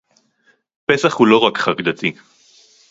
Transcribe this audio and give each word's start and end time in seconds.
פסח 0.85 1.13
הוא 1.13 1.27
לא 1.27 1.37
רק 1.37 1.57
חג 1.57 1.81
דתי 1.81 2.13